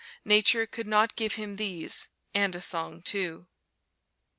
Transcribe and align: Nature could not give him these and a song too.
Nature 0.25 0.65
could 0.65 0.87
not 0.87 1.15
give 1.15 1.35
him 1.35 1.57
these 1.57 2.09
and 2.33 2.55
a 2.55 2.59
song 2.61 3.03
too. 3.03 3.45